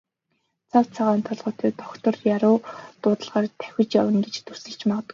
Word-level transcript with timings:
Цав 0.69 0.85
цагаан 0.95 1.21
толгойтой 1.27 1.71
доктор 1.81 2.13
яаруу 2.33 2.57
дуудлагаар 3.01 3.45
давхиж 3.59 3.89
явна 4.01 4.17
гэж 4.25 4.35
дүрсэлж 4.41 4.77
ч 4.79 4.81
магадгүй. 4.87 5.09